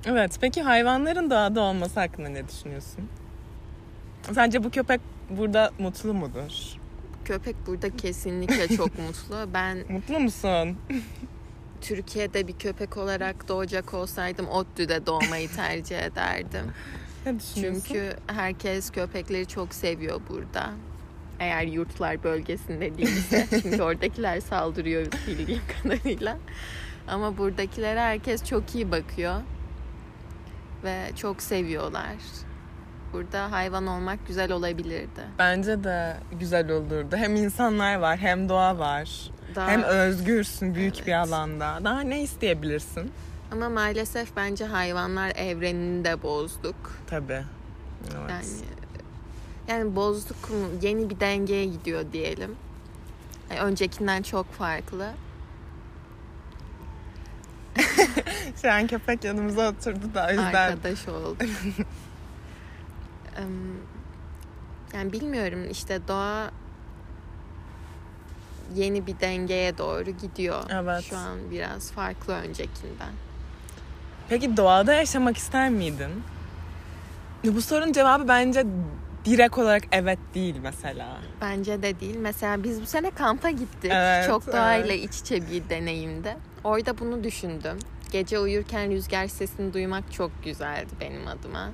Evet, 0.06 0.38
peki 0.40 0.62
hayvanların 0.62 1.30
doğada 1.30 1.60
olması 1.60 2.00
hakkında 2.00 2.28
ne 2.28 2.48
düşünüyorsun? 2.48 3.08
Sence 4.32 4.64
bu 4.64 4.70
köpek 4.70 5.00
burada 5.30 5.70
mutlu 5.78 6.14
mudur? 6.14 6.52
Köpek 7.24 7.56
burada 7.66 7.96
kesinlikle 7.96 8.68
çok 8.76 8.98
mutlu. 8.98 9.54
Ben 9.54 9.78
Mutlu 9.88 10.20
musun? 10.20 10.76
Türkiye'de 11.80 12.48
bir 12.48 12.52
köpek 12.58 12.96
olarak 12.96 13.48
doğacak 13.48 13.94
olsaydım 13.94 14.48
ODTÜ'de 14.48 15.06
doğmayı 15.06 15.48
tercih 15.48 15.98
ederdim. 15.98 16.64
Ne 17.26 17.40
düşünüyorsun? 17.40 17.82
Çünkü 17.86 18.16
herkes 18.26 18.90
köpekleri 18.90 19.46
çok 19.46 19.74
seviyor 19.74 20.20
burada. 20.28 20.70
Eğer 21.40 21.62
yurtlar 21.62 22.22
bölgesinde 22.22 22.98
değilse. 22.98 23.46
Çünkü 23.50 23.82
oradakiler 23.82 24.40
saldırıyor 24.40 25.06
bildiğim 25.26 25.62
kadarıyla. 25.82 26.38
Ama 27.08 27.38
buradakilere 27.38 28.00
herkes 28.00 28.44
çok 28.44 28.74
iyi 28.74 28.90
bakıyor. 28.92 29.34
Ve 30.84 31.10
çok 31.16 31.42
seviyorlar. 31.42 32.14
Burada 33.12 33.52
hayvan 33.52 33.86
olmak 33.86 34.26
güzel 34.26 34.52
olabilirdi. 34.52 35.20
Bence 35.38 35.84
de 35.84 36.16
güzel 36.40 36.70
olurdu. 36.70 37.16
Hem 37.16 37.36
insanlar 37.36 37.96
var, 37.96 38.18
hem 38.18 38.48
doğa 38.48 38.78
var. 38.78 39.30
Daha... 39.54 39.68
Hem 39.68 39.82
özgürsün 39.82 40.74
büyük 40.74 40.96
Evet. 40.96 41.06
bir 41.06 41.12
alanda. 41.12 41.80
Daha 41.84 42.00
ne 42.00 42.22
isteyebilirsin? 42.22 43.12
Ama 43.52 43.68
maalesef 43.68 44.36
bence 44.36 44.64
hayvanlar 44.64 45.32
evrenini 45.36 46.04
de 46.04 46.22
bozduk. 46.22 46.76
Tabii. 47.06 47.42
Evet. 48.02 48.30
Yani 48.30 48.44
yani 49.68 49.96
bozduk 49.96 50.50
mu? 50.50 50.56
Yeni 50.82 51.10
bir 51.10 51.20
dengeye 51.20 51.64
gidiyor 51.64 52.04
diyelim. 52.12 52.56
Yani 53.50 53.60
öncekinden 53.60 54.22
çok 54.22 54.52
farklı. 54.52 55.10
Şu 58.62 58.72
an 58.72 58.86
köpek 58.86 59.24
yanımıza 59.24 59.68
oturdu 59.68 60.14
da 60.14 60.26
o 60.28 60.30
yüzden. 60.30 60.72
Arkadaş 60.72 61.08
olduk. 61.08 61.36
Yani 64.94 65.12
bilmiyorum 65.12 65.70
işte 65.70 66.00
doğa 66.08 66.50
yeni 68.74 69.06
bir 69.06 69.20
dengeye 69.20 69.78
doğru 69.78 70.10
gidiyor. 70.10 70.62
Evet. 70.70 71.04
Şu 71.04 71.16
an 71.16 71.50
biraz 71.50 71.90
farklı 71.92 72.32
öncekinden. 72.34 73.12
Peki 74.28 74.56
doğada 74.56 74.94
yaşamak 74.94 75.36
ister 75.36 75.70
miydin? 75.70 76.22
Bu 77.44 77.62
sorunun 77.62 77.92
cevabı 77.92 78.28
bence 78.28 78.66
direkt 79.24 79.58
olarak 79.58 79.82
evet 79.92 80.18
değil 80.34 80.56
mesela. 80.62 81.18
Bence 81.40 81.82
de 81.82 82.00
değil. 82.00 82.16
Mesela 82.16 82.64
biz 82.64 82.82
bu 82.82 82.86
sene 82.86 83.10
kampa 83.10 83.50
gittik. 83.50 83.90
Evet, 83.94 84.26
Çok 84.26 84.46
doğayla 84.46 84.94
evet. 84.94 85.04
iç 85.14 85.20
içe 85.20 85.50
bir 85.50 85.68
deneyimdi. 85.68 86.36
Orada 86.64 86.98
bunu 86.98 87.24
düşündüm. 87.24 87.78
Gece 88.12 88.38
uyurken 88.38 88.90
rüzgar 88.90 89.26
sesini 89.26 89.74
duymak 89.74 90.12
çok 90.12 90.30
güzeldi 90.44 90.90
benim 91.00 91.28
adıma. 91.28 91.70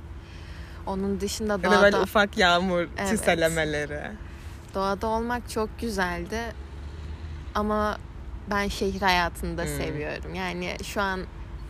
Onun 0.87 1.21
dışında 1.21 1.53
Ya 1.53 1.59
da 1.59 1.63
böyle 1.63 1.93
doğada, 1.93 2.03
ufak 2.03 2.39
yağmur 2.39 2.81
Evet. 2.99 3.09
çiselemeleri. 3.11 4.01
doğada 4.75 5.07
olmak 5.07 5.51
çok 5.51 5.81
güzeldi. 5.81 6.41
Ama 7.55 7.99
ben 8.51 8.69
şehir 8.69 9.01
hayatını 9.01 9.59
da 9.59 9.63
Hmm. 9.63 9.69
seviyorum. 9.77 10.35
Yani 10.35 10.77
şu 10.85 11.01
an 11.01 11.21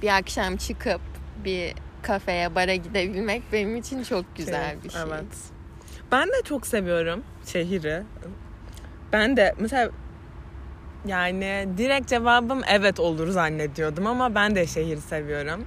bir 0.02 0.16
akşam 0.16 0.56
çıkıp 0.56 1.00
bir 1.44 1.74
kafeye, 2.02 2.54
bara 2.54 2.74
gidebilmek 2.74 3.42
benim 3.52 3.76
için 3.76 4.02
çok 4.02 4.36
güzel 4.36 4.76
bir 4.84 4.90
şey. 4.90 5.00
Evet. 5.02 5.24
Ben 6.12 6.28
de 6.28 6.42
çok 6.44 6.66
seviyorum 6.66 7.22
şehri. 7.46 8.02
Ben 9.12 9.36
de 9.36 9.54
mesela 9.58 9.90
yani 11.06 11.68
direkt 11.78 12.08
cevabım 12.08 12.60
evet 12.68 13.00
olur 13.00 13.28
zannediyordum 13.28 14.06
ama 14.06 14.34
ben 14.34 14.54
de 14.56 14.66
şehri 14.66 15.00
seviyorum. 15.00 15.64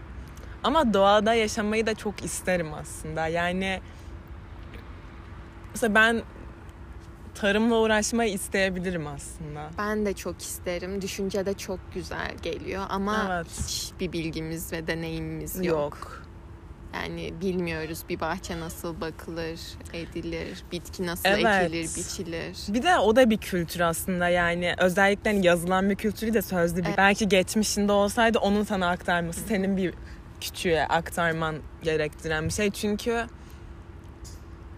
Ama 0.63 0.93
doğada 0.93 1.33
yaşamayı 1.33 1.85
da 1.85 1.95
çok 1.95 2.23
isterim 2.25 2.73
aslında. 2.73 3.27
Yani 3.27 3.79
mesela 5.73 5.95
ben 5.95 6.21
tarımla 7.35 7.75
uğraşmayı 7.75 8.33
isteyebilirim 8.33 9.07
aslında. 9.07 9.69
Ben 9.77 10.05
de 10.05 10.13
çok 10.13 10.41
isterim. 10.41 11.01
Düşünce 11.01 11.45
de 11.45 11.53
çok 11.53 11.79
güzel 11.93 12.31
geliyor 12.41 12.83
ama 12.89 13.25
Evet. 13.37 13.47
hiçbir 13.67 14.11
bilgimiz 14.11 14.73
ve 14.73 14.87
deneyimimiz 14.87 15.55
yok. 15.55 15.65
Yok. 15.65 16.23
Yani 16.93 17.33
bilmiyoruz 17.41 18.03
bir 18.09 18.19
bahçe 18.19 18.59
nasıl 18.59 19.01
bakılır, 19.01 19.59
edilir, 19.93 20.63
bitki 20.71 21.05
nasıl 21.05 21.29
Evet. 21.29 21.45
ekilir, 21.45 21.83
biçilir. 21.83 22.57
Bir 22.73 22.83
de 22.83 22.97
o 22.97 23.15
da 23.15 23.29
bir 23.29 23.37
kültür 23.37 23.79
aslında 23.79 24.29
yani 24.29 24.73
özellikle 24.77 25.31
hani 25.31 25.45
yazılan 25.45 25.89
bir 25.89 25.95
kültürü 25.95 26.33
de 26.33 26.41
sözlü 26.41 26.77
bir. 26.77 26.87
Evet. 26.87 26.97
Belki 26.97 27.29
geçmişinde 27.29 27.91
olsaydı 27.91 28.39
onun 28.39 28.63
sana 28.63 28.89
aktarması 28.89 29.39
senin 29.39 29.77
bir 29.77 29.93
küçüğe 30.41 30.87
aktarman 30.87 31.55
gerektiren 31.83 32.45
bir 32.45 32.53
şey. 32.53 32.71
Çünkü 32.71 33.25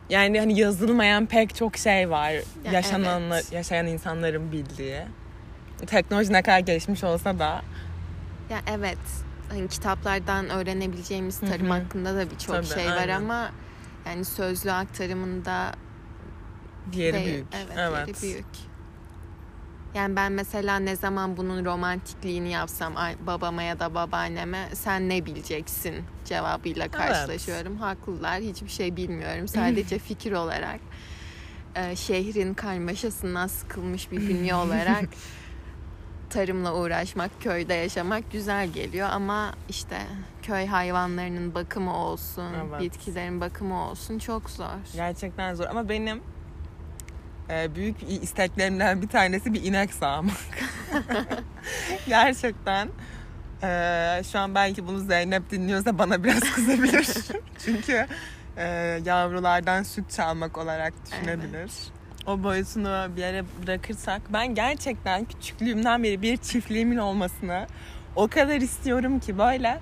yani 0.10 0.40
hani 0.40 0.60
yazılmayan 0.60 1.26
pek 1.26 1.56
çok 1.56 1.78
şey 1.78 2.10
var. 2.10 2.34
Yaşananlar, 2.72 3.36
evet. 3.38 3.52
yaşayan 3.54 3.88
insanların 3.88 4.52
bildiği. 4.52 5.02
Teknoloji 5.88 6.34
ne 6.34 6.42
kadar 6.42 6.60
gelişmiş 6.60 7.04
olsa 7.04 7.40
da 7.40 7.62
Ya 8.50 8.62
evet, 8.78 8.98
hani 9.50 9.68
kitaplardan 9.68 10.50
öğrenebileceğimiz 10.50 11.40
tarım 11.40 11.70
hakkında 11.70 12.16
da 12.16 12.32
birçok 12.32 12.66
şey 12.66 12.86
var 12.86 12.98
aynen. 12.98 13.16
ama 13.16 13.52
yani 14.06 14.26
sözlü 14.26 14.72
aktarımında 14.72 15.72
değil. 16.94 17.26
büyük. 17.26 17.46
Evet, 17.54 17.68
Evet. 17.78 18.08
diğeri 18.08 18.22
büyük. 18.22 18.46
Yani 19.96 20.16
ben 20.16 20.32
mesela 20.32 20.80
ne 20.80 20.96
zaman 20.96 21.38
bunun 21.38 21.66
romantikliğini 21.66 22.50
yapsam 22.52 22.96
babama 23.28 23.64
ya 23.64 23.80
da 23.80 23.96
babaanneme 23.96 24.70
sen 24.74 25.10
ne 25.10 25.26
bileceksin 25.26 25.96
cevabıyla 26.26 26.92
karşılaşıyorum. 26.92 27.78
Haklılar. 27.78 28.42
Hiçbir 28.42 28.70
şey 28.70 28.96
bilmiyorum. 28.96 29.48
Sadece 29.48 30.00
fikir 30.00 30.32
olarak 30.32 30.80
e, 31.76 31.96
şehrin 31.96 32.54
karmaşasından 32.54 33.48
sıkılmış 33.48 34.12
bir 34.12 34.18
bünye 34.18 34.56
olarak 34.56 35.04
tarımla 36.30 36.74
uğraşmak, 36.76 37.42
köyde 37.42 37.74
yaşamak 37.74 38.32
güzel 38.32 38.68
geliyor 38.68 39.10
ama 39.12 39.52
işte 39.70 39.98
köy 40.42 40.66
hayvanlarının 40.66 41.56
bakımı 41.56 41.96
olsun, 41.96 42.54
Evet. 42.54 42.82
bitkilerin 42.82 43.42
bakımı 43.42 43.90
olsun 43.90 44.20
çok 44.20 44.50
zor. 44.50 44.66
Gerçekten 44.94 45.56
zor 45.56 45.66
ama 45.66 45.90
benim 45.90 46.22
e, 47.50 47.76
büyük 47.76 47.96
isteklerimden 48.10 49.02
bir 49.02 49.08
tanesi 49.08 49.54
bir 49.54 49.64
inek 49.64 49.94
sağmak. 49.94 50.34
Gerçekten. 52.08 52.90
E, 53.64 54.22
şu 54.32 54.40
an 54.40 54.56
belki 54.56 54.88
bunu 54.88 55.00
Zeynep 55.00 55.52
dinliyorsa 55.52 55.98
bana 55.98 56.24
biraz 56.24 56.40
kızabilir. 56.40 57.08
Çünkü 57.66 58.08
e, 58.58 58.66
yavrulardan 59.06 59.84
süt 59.84 60.12
çalmak 60.12 60.58
olarak 60.58 60.94
düşünebilir. 61.06 61.72
O 62.30 62.44
boyutunu 62.44 63.16
bir 63.16 63.22
yere 63.22 63.44
bırakırsak 63.64 64.22
ben 64.34 64.56
gerçekten 64.56 65.26
küçüklüğümden 65.26 66.04
beri 66.04 66.22
bir 66.22 66.38
çiftliğimin 66.38 66.98
olmasını 66.98 67.68
o 68.16 68.28
kadar 68.28 68.56
istiyorum 68.56 69.20
ki 69.20 69.38
böyle 69.38 69.80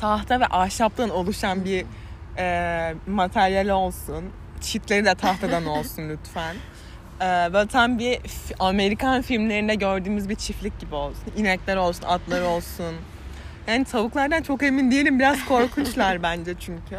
tahta 0.00 0.40
ve 0.40 0.46
ahşaptan 0.46 1.10
oluşan 1.10 1.64
bir 1.64 1.86
e, 2.38 2.94
materyal 3.06 3.68
olsun. 3.68 4.24
Çitleri 4.60 5.04
de 5.04 5.14
tahtadan 5.14 5.66
olsun 5.76 6.08
lütfen. 6.08 6.56
E, 7.20 7.52
böyle 7.52 7.68
tam 7.68 7.98
bir 7.98 8.20
Amerikan 8.58 9.22
filmlerinde 9.22 9.74
gördüğümüz 9.74 10.28
bir 10.28 10.34
çiftlik 10.34 10.80
gibi 10.80 10.94
olsun. 10.94 11.32
İnekler 11.36 11.76
olsun, 11.76 12.04
atlar 12.06 12.42
olsun. 12.42 12.94
Yani 13.66 13.84
tavuklardan 13.84 14.42
çok 14.42 14.62
emin 14.62 14.90
değilim. 14.90 15.18
Biraz 15.18 15.44
korkunçlar 15.44 16.22
bence 16.22 16.54
çünkü. 16.60 16.98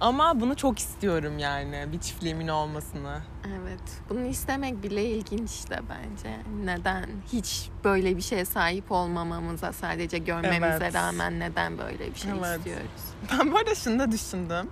Ama 0.00 0.40
bunu 0.40 0.56
çok 0.56 0.78
istiyorum 0.78 1.38
yani. 1.38 1.84
Bir 1.92 2.00
çiftliğimin 2.00 2.48
olmasını. 2.48 3.20
Evet. 3.60 3.80
Bunu 4.08 4.24
istemek 4.24 4.82
bile 4.82 5.04
ilginç 5.04 5.70
de 5.70 5.80
bence. 5.90 6.36
Neden? 6.64 7.06
Hiç 7.32 7.68
böyle 7.84 8.16
bir 8.16 8.22
şeye 8.22 8.44
sahip 8.44 8.92
olmamamıza 8.92 9.72
sadece 9.72 10.18
görmemize 10.18 10.76
Evet. 10.84 10.94
rağmen 10.94 11.40
neden 11.40 11.78
böyle 11.78 12.14
bir 12.14 12.18
şey 12.18 12.30
Evet. 12.30 12.58
istiyoruz? 12.58 13.02
Ben 13.32 13.52
bu 13.52 13.56
arada 13.56 13.74
şunu 13.74 13.98
da 13.98 14.12
düşündüm. 14.12 14.70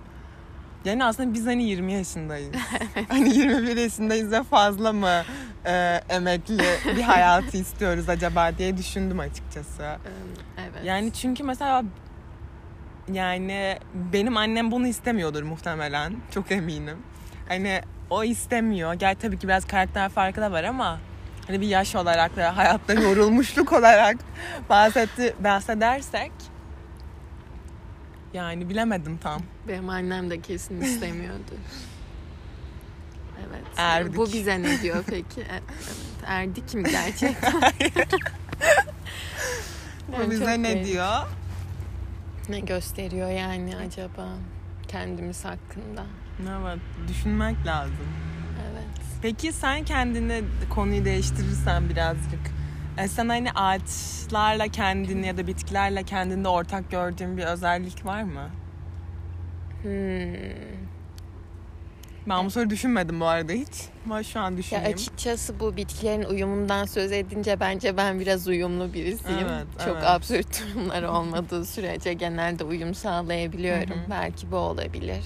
Yani 0.85 1.05
aslında 1.05 1.33
biz 1.33 1.45
hani 1.45 1.63
20 1.63 1.93
yaşındayız. 1.93 2.55
hani 3.09 3.37
21 3.37 3.77
yaşındayız 3.77 4.31
ve 4.31 4.43
fazla 4.43 4.93
mı 4.93 5.23
e, 5.65 6.01
emekli 6.09 6.63
bir 6.97 7.01
hayatı 7.01 7.57
istiyoruz 7.57 8.09
acaba 8.09 8.57
diye 8.57 8.77
düşündüm 8.77 9.19
açıkçası. 9.19 9.97
Evet. 10.57 10.83
Yani 10.85 11.13
çünkü 11.13 11.43
mesela 11.43 11.83
yani 13.13 13.77
benim 13.93 14.37
annem 14.37 14.71
bunu 14.71 14.87
istemiyordur 14.87 15.43
muhtemelen. 15.43 16.15
Çok 16.31 16.51
eminim. 16.51 16.97
Hani 17.47 17.81
o 18.09 18.23
istemiyor. 18.23 18.93
Gel 18.93 19.15
tabii 19.15 19.39
ki 19.39 19.47
biraz 19.47 19.65
karakter 19.67 20.09
farkı 20.09 20.41
da 20.41 20.51
var 20.51 20.63
ama 20.63 20.99
hani 21.47 21.61
bir 21.61 21.67
yaş 21.67 21.95
olarak 21.95 22.37
ve 22.37 22.43
hayatta 22.43 22.93
yorulmuşluk 22.93 23.73
olarak 23.73 24.17
bahsetti, 24.69 25.35
bahsedersek 25.39 26.31
yani 28.33 28.69
bilemedim 28.69 29.17
tam. 29.17 29.41
Benim 29.67 29.89
annem 29.89 30.29
de 30.29 30.41
kesin 30.41 30.81
istemiyordu. 30.81 31.39
Evet. 33.49 33.63
Erdik. 33.77 34.15
Bu 34.17 34.25
bize 34.33 34.61
ne 34.61 34.81
diyor 34.81 35.03
peki? 35.09 35.41
E- 35.41 35.45
Evet. 35.49 35.61
Erdik 36.25 36.73
mi 36.73 36.83
gerçekten? 36.91 37.53
Bu 40.07 40.31
bize 40.31 40.61
ne 40.63 40.73
garip. 40.73 40.85
diyor? 40.85 41.27
Ne 42.49 42.59
gösteriyor 42.59 43.29
yani 43.29 43.75
acaba 43.77 44.27
kendimiz 44.87 45.45
hakkında? 45.45 46.03
Evet, 46.41 46.79
düşünmek 47.07 47.65
lazım. 47.65 48.07
Evet. 48.71 48.83
Peki 49.21 49.53
sen 49.53 49.83
kendini 49.83 50.43
konuyu 50.69 51.05
değiştirirsen 51.05 51.89
birazcık. 51.89 52.39
E 52.97 53.07
sen 53.07 53.29
hani 53.29 53.51
ağaçlarla 53.51 54.67
kendini 54.67 55.27
ya 55.27 55.37
da 55.37 55.47
bitkilerle 55.47 56.03
kendinde 56.03 56.47
ortak 56.47 56.91
gördüğün 56.91 57.37
bir 57.37 57.43
özellik 57.43 58.05
var 58.05 58.23
mı? 58.23 58.49
Hmm. 59.81 59.91
Ben 62.29 62.45
bu 62.45 62.49
soruyu 62.51 62.69
düşünmedim 62.69 63.19
bu 63.19 63.25
arada 63.25 63.51
hiç. 63.51 63.69
Ama 64.05 64.23
şu 64.23 64.39
an 64.39 64.51
Ya 64.51 64.57
düşüneyim. 64.57 64.93
açıkçası 64.93 65.59
bu 65.59 65.77
bitkilerin 65.77 66.23
uyumundan 66.23 66.85
söz 66.85 67.11
edince 67.11 67.59
bence 67.59 67.97
ben 67.97 68.19
biraz 68.19 68.47
uyumlu 68.47 68.93
birisiyim. 68.93 69.47
Evet, 69.51 69.65
Çok 69.85 69.95
evet. 69.95 70.03
absürt 70.05 70.61
durumlar 70.75 71.03
olmadığı 71.03 71.65
sürece 71.65 72.13
genelde 72.13 72.63
uyum 72.63 72.95
sağlayabiliyorum. 72.95 73.97
Hı 73.97 74.01
hı. 74.05 74.09
Belki 74.09 74.51
bu 74.51 74.55
olabilir. 74.55 75.23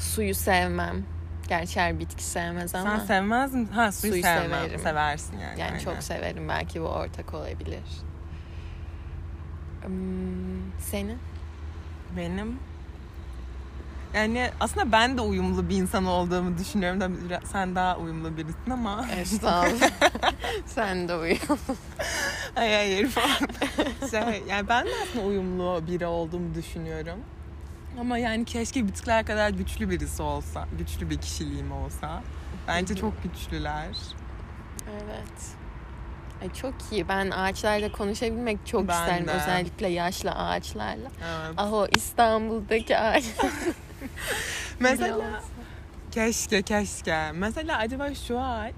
Suyu 0.00 0.34
sevmem. 0.34 1.04
Gerçi 1.48 1.80
her 1.80 1.98
bitki 1.98 2.24
sevmez 2.24 2.74
ama. 2.74 2.98
Sen 2.98 3.06
sevmez 3.06 3.54
misin? 3.54 3.72
Ha 3.74 3.92
suyu, 3.92 4.12
Suyu 4.12 4.22
sevmem. 4.22 4.50
severim. 4.50 4.80
Seversin 4.80 5.38
yani. 5.38 5.60
yani 5.60 5.70
aynen. 5.72 5.84
çok 5.84 6.02
severim. 6.02 6.48
Belki 6.48 6.80
bu 6.80 6.84
ortak 6.86 7.34
olabilir. 7.34 7.80
Hmm, 9.84 10.72
senin? 10.80 11.18
Benim 12.16 12.58
yani 14.14 14.50
aslında 14.60 14.92
ben 14.92 15.16
de 15.18 15.20
uyumlu 15.20 15.68
bir 15.68 15.76
insan 15.76 16.04
olduğumu 16.06 16.58
düşünüyorum 16.58 17.00
da 17.00 17.24
biraz- 17.28 17.42
sen 17.52 17.74
daha 17.74 17.96
uyumlu 17.96 18.36
birisin 18.36 18.70
ama 18.70 19.06
Estağfurullah. 19.16 19.90
Sen 20.66 21.08
de 21.08 21.16
uyum. 21.16 21.38
hayır 22.54 22.74
hayır 22.74 23.08
falan. 23.08 23.48
şey, 24.10 24.42
yani 24.48 24.68
ben 24.68 24.86
de 24.86 24.90
aslında 25.02 25.24
uyumlu 25.26 25.82
biri 25.86 26.06
olduğumu 26.06 26.54
düşünüyorum. 26.54 27.18
Ama 28.00 28.18
yani 28.18 28.44
keşke 28.44 28.86
bitkiler 28.86 29.26
kadar 29.26 29.50
güçlü 29.50 29.90
birisi 29.90 30.22
olsa, 30.22 30.66
güçlü 30.78 31.10
bir 31.10 31.18
kişiliğim 31.18 31.72
olsa. 31.72 32.22
Bence 32.68 32.96
çok 32.96 33.22
güçlüler. 33.22 33.86
Evet. 34.90 35.56
Ay 36.42 36.52
çok 36.52 36.74
iyi. 36.92 37.08
Ben 37.08 37.30
ağaçlarla 37.30 37.92
konuşabilmek 37.92 38.66
çok 38.66 38.88
Ben 38.88 39.00
isterim. 39.02 39.26
de. 39.26 39.30
Özellikle 39.30 39.88
yaşlı 39.88 40.30
ağaçlarla. 40.30 41.08
Evet. 41.24 41.54
Ah 41.56 41.72
o 41.72 41.86
İstanbul'daki 41.96 42.98
ağaç. 42.98 43.24
Mesela 44.80 45.42
keşke 46.10 46.62
keşke. 46.62 47.32
Mesela 47.32 47.78
acaba 47.78 48.14
şu 48.14 48.40
ağaç 48.40 48.74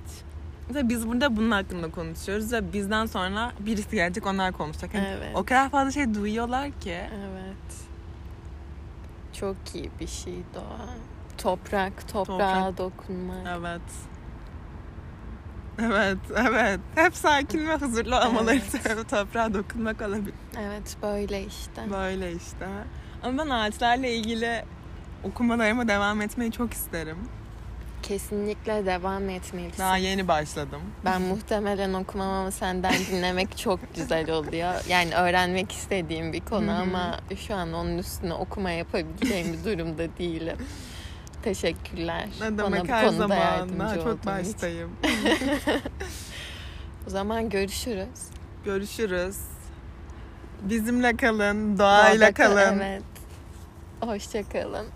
Mesela 0.68 0.88
biz 0.88 1.08
burada 1.08 1.36
bunun 1.36 1.50
hakkında 1.50 1.90
konuşuyoruz 1.90 2.52
ve 2.52 2.72
bizden 2.72 3.06
sonra 3.06 3.52
birisi 3.60 3.96
gelecek 3.96 4.26
onlar 4.26 4.52
konuşacak. 4.52 4.94
Yani 4.94 5.06
Evet. 5.08 5.30
O 5.34 5.44
kadar 5.44 5.70
fazla 5.70 5.90
şey 5.90 6.14
duyuyorlar 6.14 6.70
ki. 6.80 7.00
Evet. 7.30 7.81
Çok 9.32 9.56
iyi 9.74 9.90
bir 10.00 10.06
şey 10.06 10.34
doğa. 10.54 10.86
Toprak, 11.38 12.08
toprağa 12.08 12.24
Toprak. 12.64 12.78
dokunmak. 12.78 13.46
Evet. 13.58 13.80
Evet, 15.78 16.18
evet. 16.36 16.80
Hep 16.94 17.16
sakin 17.16 17.68
ve 17.68 17.76
huzurlu 17.76 18.16
olmaları 18.16 18.56
Evet. 18.56 18.64
sebebi 18.64 19.04
toprağa 19.06 19.54
dokunmak 19.54 20.00
olabilir. 20.02 20.34
Evet 20.60 20.96
böyle 21.02 21.44
işte. 21.44 21.90
Böyle 21.90 22.32
işte. 22.32 22.68
Ama 23.22 23.44
ben 23.44 23.50
ağaçlarla 23.50 24.06
ilgili 24.06 24.64
okumalarıma 25.24 25.88
devam 25.88 26.20
etmeyi 26.20 26.52
çok 26.52 26.72
isterim. 26.72 27.18
Kesinlikle 28.02 28.86
devam 28.86 29.28
etmelisin. 29.28 29.78
Daha 29.82 29.96
yeni 29.96 30.28
başladım. 30.28 30.80
Ben 31.04 31.22
muhtemelen 31.22 31.92
okumam 31.92 32.28
ama 32.30 32.50
senden 32.50 32.94
dinlemek 33.10 33.58
çok 33.58 33.94
güzel 33.94 34.30
oluyor. 34.30 34.74
Yani 34.88 35.14
öğrenmek 35.14 35.72
istediğim 35.72 36.32
bir 36.32 36.40
konu 36.40 36.70
ama 36.70 37.20
şu 37.46 37.54
an 37.54 37.72
onun 37.72 37.98
üstüne 37.98 38.34
okuma 38.34 38.70
yapabileceğim 38.70 39.52
bir 39.52 39.64
durumda 39.64 40.18
değilim. 40.18 40.56
Teşekkürler. 41.42 42.28
Ne 42.40 42.58
Bana 42.58 42.66
demek 42.66 42.84
bu 42.84 42.88
her 42.88 43.06
konuda 43.06 43.28
zaman. 43.28 43.78
Daha 43.78 43.94
çok 43.94 44.26
baştayım. 44.26 44.90
O 47.06 47.10
zaman 47.10 47.50
görüşürüz. 47.50 48.08
Görüşürüz. 48.64 49.36
Bizimle 50.62 51.16
kalın, 51.16 51.78
doğayla 51.78 52.20
Doğada 52.20 52.32
kal- 52.34 52.46
kalın. 52.46 52.78
Evet. 52.80 53.02
Hoşça 54.00 54.48
kalın. 54.48 54.86